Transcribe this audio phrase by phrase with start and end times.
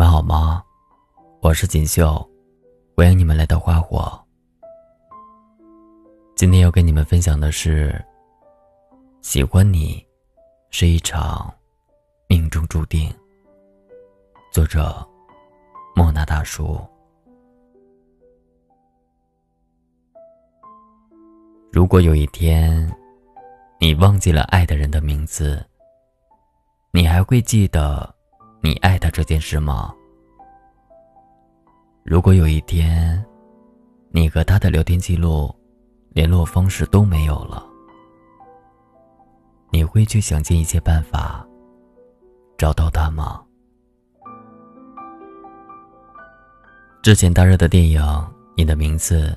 [0.00, 0.64] 你们好吗？
[1.42, 2.26] 我是锦绣，
[2.96, 4.18] 欢迎你们来到花火。
[6.34, 8.02] 今天要跟你们分享的是：
[9.20, 10.02] 喜欢你
[10.70, 11.52] 是一场
[12.28, 13.14] 命中注定。
[14.50, 15.06] 作者：
[15.94, 16.80] 莫那大叔。
[21.70, 22.90] 如果有一天，
[23.78, 25.62] 你忘记了爱的人的名字，
[26.90, 28.14] 你还会记得
[28.62, 29.94] 你爱他这件事吗？
[32.04, 33.24] 如果有一天，
[34.10, 35.54] 你和他的聊天记录、
[36.10, 37.64] 联络方式都没有了，
[39.70, 41.46] 你会去想尽一切办法
[42.58, 43.42] 找到他吗？
[47.02, 48.02] 之前大热的电影
[48.54, 49.28] 《你的名字》，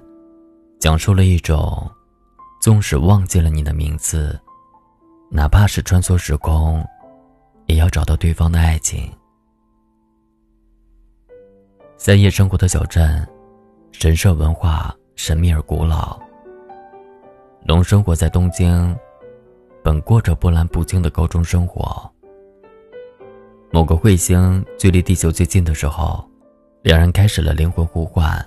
[0.79, 1.89] 讲述了一种。
[2.59, 4.39] 纵使忘记了你的名字，
[5.29, 6.81] 哪怕是穿梭时空，
[7.73, 9.11] 也要找到对方的爱情。
[11.97, 13.27] 三叶生活的小镇，
[13.91, 16.21] 神社文化神秘而古老。
[17.65, 18.95] 龙生活在东京，
[19.83, 22.07] 本过着波澜不惊的高中生活。
[23.71, 26.23] 某个彗星距离地球最近的时候，
[26.83, 28.45] 两人开始了灵魂互换。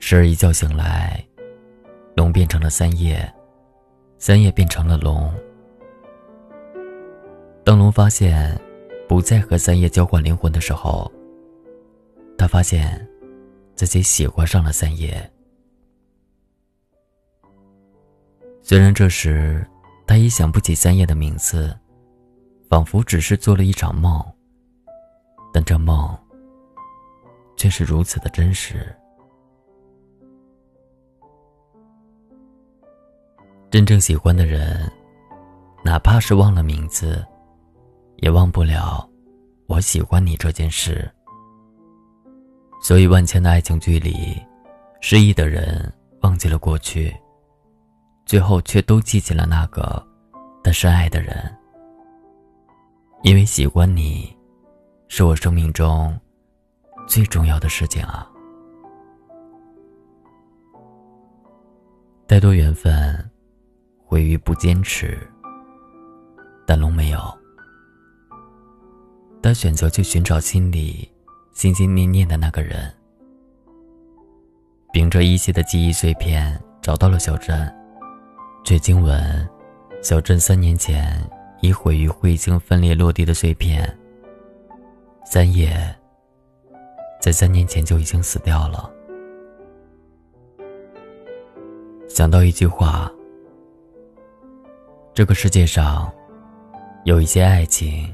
[0.00, 1.24] 时而一觉醒来。
[2.16, 3.32] 龙变成了三叶，
[4.18, 5.32] 三叶变成了龙。
[7.64, 8.60] 当龙发现
[9.08, 11.10] 不再和三叶交换灵魂的时候，
[12.36, 13.08] 他发现
[13.74, 15.18] 自己喜欢上了三叶。
[18.62, 19.66] 虽然这时
[20.06, 21.74] 他已想不起三叶的名字，
[22.68, 24.22] 仿佛只是做了一场梦，
[25.50, 26.14] 但这梦
[27.56, 28.94] 却是如此的真实。
[33.70, 34.90] 真正喜欢的人，
[35.82, 37.24] 哪怕是忘了名字，
[38.16, 39.08] 也忘不了
[39.66, 41.10] 我喜欢你这件事。
[42.80, 44.40] 所以，万千的爱情剧里，
[45.00, 47.14] 失意的人忘记了过去，
[48.26, 50.04] 最后却都记起了那个
[50.62, 51.34] 他深爱的人。
[53.22, 54.36] 因为喜欢你，
[55.08, 56.18] 是我生命中
[57.06, 58.30] 最重要的事情啊！
[62.28, 63.30] 太多缘分。
[64.06, 65.18] 毁于不坚持，
[66.64, 67.18] 但龙没有。
[69.44, 71.06] 他选择去寻找心里
[71.52, 72.90] 心心念念的那个人，
[74.90, 77.70] 凭着一些的记忆碎片找到了小镇，
[78.64, 79.46] 却惊闻
[80.02, 81.22] 小镇三年前
[81.60, 83.86] 已毁于彗星分裂落地的碎片。
[85.26, 85.94] 三叶
[87.20, 88.90] 在三年前就已经死掉了。
[92.08, 93.12] 想到一句话。
[95.12, 96.10] 这个世界上，
[97.04, 98.12] 有一些爱情，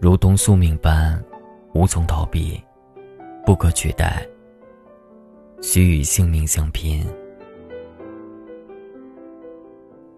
[0.00, 1.20] 如同宿命般，
[1.74, 2.62] 无从逃避，
[3.44, 4.24] 不可取代，
[5.60, 7.04] 需与性命相拼。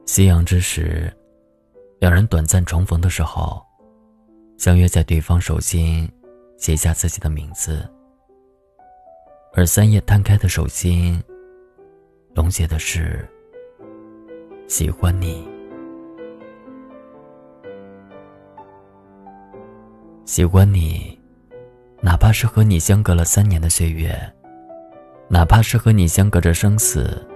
[0.05, 1.11] 夕阳之时，
[1.99, 3.65] 两人短暂重逢的时候，
[4.59, 6.07] 相约在对方手心
[6.59, 7.89] 写下自己的名字，
[9.55, 11.19] 而三叶摊开的手心，
[12.35, 13.27] 龙写的是
[14.69, 15.49] “喜欢你”。
[20.31, 21.19] 喜欢你，
[22.01, 24.17] 哪怕是和你相隔了三年的岁月，
[25.29, 27.29] 哪怕是和你相隔着生死，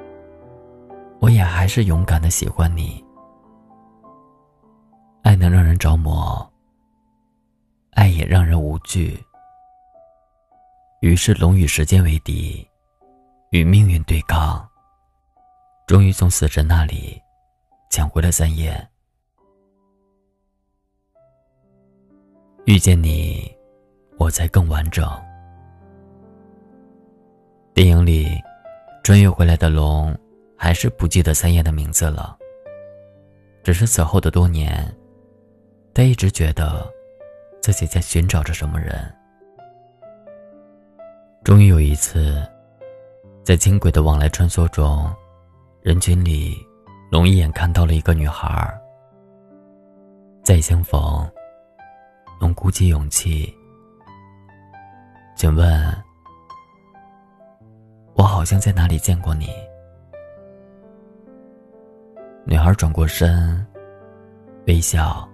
[1.19, 3.05] 我也还是勇敢的喜欢你。
[5.25, 6.49] 爱能让人着魔，
[7.95, 9.21] 爱也让人无惧。
[11.01, 12.65] 于是，龙与时间为敌，
[13.51, 14.65] 与命运对抗，
[15.89, 17.21] 终于从死神那里
[17.91, 18.89] 抢回了三叶。
[22.67, 23.55] 遇见你，
[24.17, 25.07] 我才更完整。
[27.75, 28.41] 电影里，
[29.03, 30.17] 穿越回来的龙
[30.57, 32.39] 还是不记得三叶的名字了。
[33.63, 34.91] 只是此后的多年，
[35.93, 36.91] 他一直觉得
[37.61, 39.15] 自己在寻找着什么人。
[41.43, 42.43] 终于有一次，
[43.43, 45.15] 在轻轨的往来穿梭中，
[45.83, 46.57] 人群里，
[47.11, 48.75] 龙一眼看到了一个女孩。
[50.43, 51.31] 再相逢。
[52.41, 53.53] 龙鼓起勇气，
[55.35, 56.05] 请问，
[58.15, 59.49] 我好像在哪里见过你？
[62.45, 63.67] 女孩转过身，
[64.67, 65.27] 微笑，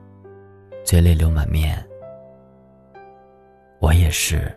[0.85, 1.85] 却泪流满面。
[3.81, 4.55] 我也是，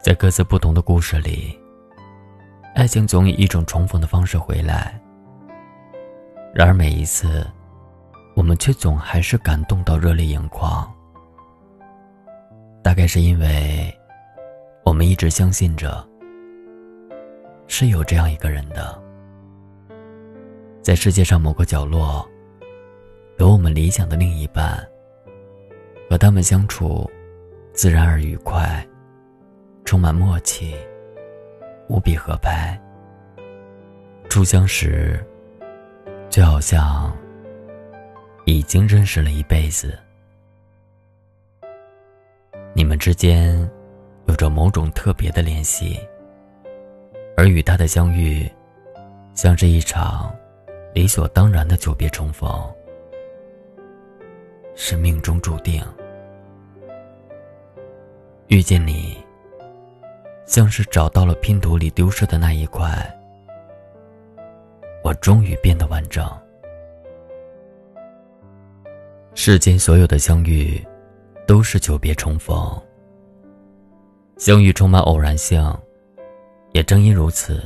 [0.00, 1.58] 在各自不同的故事里，
[2.74, 4.98] 爱情总以一种重逢的方式回来。
[6.54, 7.46] 然而每一次。
[8.36, 10.88] 我们却总还是感动到热泪盈眶。
[12.82, 13.92] 大概是因为，
[14.84, 16.06] 我们一直相信着，
[17.66, 19.02] 是有这样一个人的，
[20.82, 22.28] 在世界上某个角落，
[23.38, 24.86] 有我们理想的另一半，
[26.10, 27.10] 和他们相处，
[27.72, 28.86] 自然而愉快，
[29.86, 30.76] 充满默契，
[31.88, 32.78] 无比合拍。
[34.28, 35.18] 初相识，
[36.28, 37.10] 就好像
[38.46, 39.98] 已经认识了一辈子。
[42.72, 43.58] 你们之间
[44.28, 45.98] 有着某种特别的联系，
[47.36, 48.48] 而与他的相遇，
[49.34, 50.32] 像是一场
[50.94, 52.48] 理所当然的久别重逢，
[54.76, 55.84] 是命中注定。
[58.46, 59.18] 遇见你，
[60.46, 62.88] 像是找到了拼图里丢失的那一块。
[65.02, 66.24] 我终于变得完整。
[69.38, 70.82] 世间所有的相遇，
[71.46, 72.58] 都是久别重逢。
[74.38, 75.62] 相遇充满偶然性，
[76.72, 77.62] 也正因如此，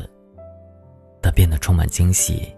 [1.22, 2.52] 它变得充满惊喜。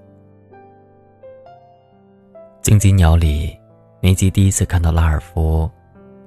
[2.62, 3.54] 荆棘鸟里，
[4.00, 5.70] 梅吉第一次看到拉尔夫，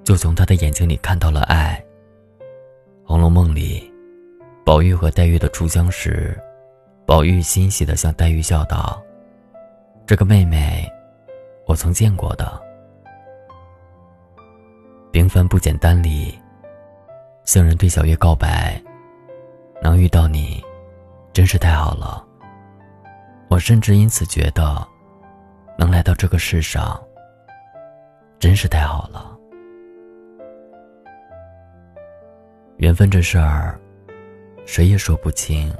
[0.04, 1.84] 就从他的眼睛里看到了爱。
[3.08, 3.92] 《红楼梦》里，
[4.64, 6.40] 宝玉和黛玉的初相识。
[7.04, 9.04] 宝玉欣喜的向黛玉笑道
[10.06, 10.88] ：“这个妹妹，
[11.66, 12.64] 我曾见过的。
[15.16, 16.38] 平凡不简单里，
[17.46, 18.84] 僧人对小月告白：
[19.82, 20.62] 能遇到你，
[21.32, 22.22] 真是太好了。
[23.48, 24.86] 我甚至因此觉得，
[25.80, 27.02] 能来到这个世上，
[28.40, 29.40] 真是太好了。
[32.76, 33.80] 缘分这事儿，
[34.66, 35.74] 谁也说不清。”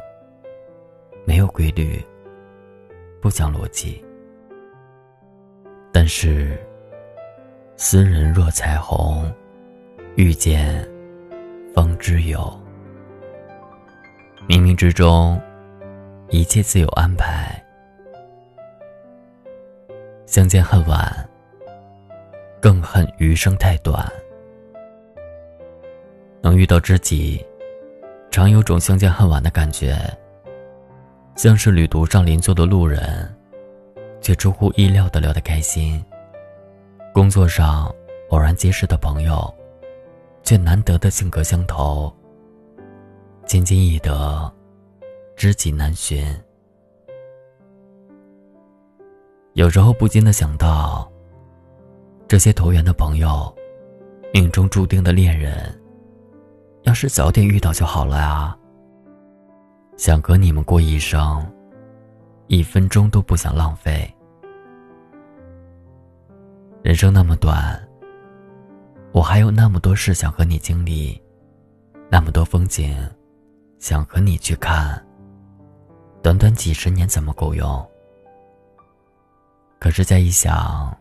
[1.28, 2.02] 没有规律，
[3.22, 4.02] 不讲逻辑。
[5.92, 6.58] 但是，
[7.78, 9.30] 斯人若彩虹，
[10.16, 10.88] 遇见
[11.74, 12.40] 方知有。
[14.48, 15.40] 冥冥之中，
[16.30, 17.62] 一切自有安排。
[20.26, 21.30] 相见恨晚，
[22.62, 24.10] 更恨余生太短。
[26.42, 27.46] 能遇到知己，
[28.32, 29.98] 常有种相见恨晚的感觉。
[31.36, 33.30] 像是旅途上邻座的路人，
[34.22, 36.02] 却出乎意料的聊得开心；
[37.16, 37.90] 工作上
[38.28, 39.42] 偶然结识的朋友，
[40.44, 42.14] 却难得的性格相投。
[43.48, 44.54] 千金易得，
[45.38, 46.28] 知己难寻。
[49.54, 51.10] 有时候不禁的想到，
[52.28, 53.56] 这些投缘的朋友，
[54.34, 55.74] 命中注定的恋人，
[56.82, 58.58] 要是早点遇到就好了啊。
[59.96, 61.50] 想和你们过一生，
[62.48, 64.14] 一分钟都不想浪费。
[66.86, 67.84] 人生那么短，
[69.12, 71.20] 我还有那么多事想和你经历，
[72.12, 72.96] 那么多风景
[73.80, 75.04] 想和你去看。
[76.22, 77.84] 短短几十年怎么够用？
[79.80, 80.96] 可是再一想，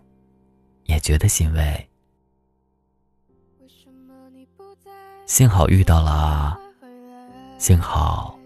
[0.85, 1.91] 也觉得欣慰。
[5.27, 6.59] 幸好遇到了，
[7.59, 8.39] 幸好。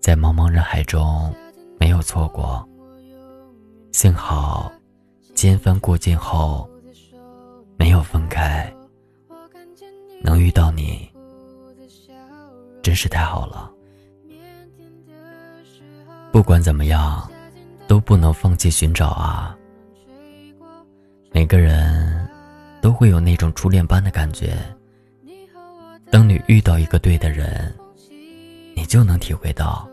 [0.00, 1.34] 在茫茫人海中，
[1.80, 2.62] 没有错过。
[3.90, 4.70] 幸好，
[5.34, 6.68] 千帆过尽后，
[7.76, 8.72] 没有分开。
[10.22, 11.08] 能遇到你，
[12.82, 13.70] 真是太好了。
[16.32, 17.30] 不管怎么样，
[17.86, 19.56] 都不能放弃寻找啊。
[21.30, 22.28] 每个人
[22.80, 24.56] 都会有那种初恋般的感觉。
[26.10, 27.74] 当你遇到一个对的人，
[28.74, 29.88] 你就能体会到。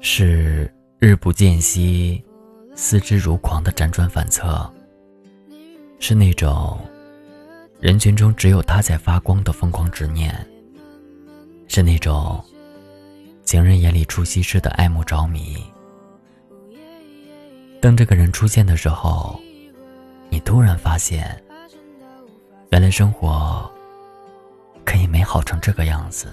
[0.00, 2.22] 是日不见兮，
[2.74, 4.70] 思之如狂的辗转反侧。
[5.98, 6.78] 是那种
[7.80, 10.34] 人群中只有他在发光的疯狂执念。
[11.70, 12.42] 是那种
[13.44, 15.62] 情人眼里出西施的爱慕着迷。
[17.80, 19.38] 当这个人出现的时候，
[20.30, 21.40] 你突然发现，
[22.70, 23.70] 原来生活
[24.84, 26.28] 可以美好成这个样子。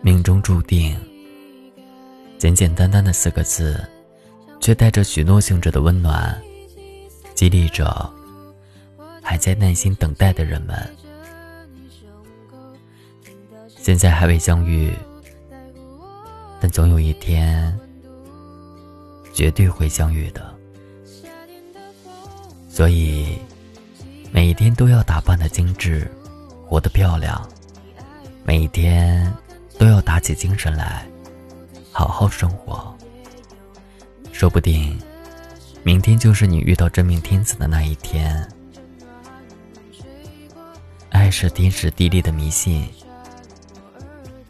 [0.00, 0.96] 命中注定。
[2.38, 3.84] 简简单单的四个字，
[4.60, 6.40] 却带着许诺性质的温暖，
[7.38, 8.12] 激励着
[9.22, 10.76] 还在耐心等待的人们。
[13.76, 14.92] 现在还未相遇，
[16.60, 17.78] 但总有一天，
[19.32, 20.52] 绝对会相遇的。
[22.68, 23.38] 所以，
[24.32, 26.10] 每一天都要打扮的精致，
[26.66, 27.40] 活得漂亮；
[28.42, 29.32] 每一天
[29.78, 31.06] 都要打起精神来。
[31.92, 32.92] 好好生活，
[34.32, 34.98] 说不定
[35.88, 38.46] 明天就是你遇到真命天子的那一天。
[41.08, 42.86] 爱是天时地利的迷信，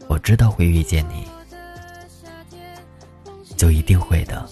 [0.09, 1.25] 我知道会遇见你，
[3.55, 4.49] 就一定会的。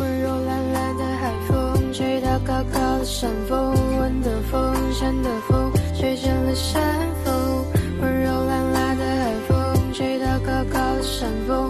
[0.00, 6.82] 温柔懒懒的海风，吹到高高的山峰，温的风，山的风，吹成了山
[11.18, 11.67] 山峰，